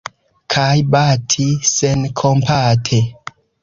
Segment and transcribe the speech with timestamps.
[0.53, 3.07] Kaj bati senkompate!